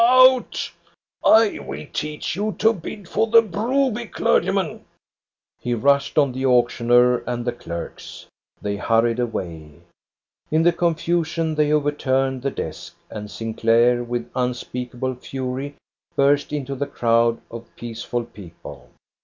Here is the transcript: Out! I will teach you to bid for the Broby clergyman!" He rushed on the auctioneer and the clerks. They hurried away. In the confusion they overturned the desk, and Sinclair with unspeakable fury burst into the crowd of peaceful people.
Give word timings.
Out! 0.03 0.71
I 1.23 1.59
will 1.59 1.85
teach 1.93 2.35
you 2.35 2.55
to 2.57 2.73
bid 2.73 3.07
for 3.07 3.27
the 3.27 3.43
Broby 3.43 4.07
clergyman!" 4.07 4.83
He 5.61 5.75
rushed 5.75 6.17
on 6.17 6.31
the 6.31 6.43
auctioneer 6.43 7.19
and 7.27 7.45
the 7.45 7.51
clerks. 7.51 8.25
They 8.59 8.77
hurried 8.77 9.19
away. 9.19 9.73
In 10.49 10.63
the 10.63 10.73
confusion 10.73 11.53
they 11.53 11.71
overturned 11.71 12.41
the 12.41 12.49
desk, 12.49 12.95
and 13.11 13.29
Sinclair 13.29 14.03
with 14.03 14.31
unspeakable 14.35 15.13
fury 15.13 15.75
burst 16.15 16.51
into 16.51 16.73
the 16.73 16.87
crowd 16.87 17.39
of 17.51 17.69
peaceful 17.75 18.23
people. 18.25 18.89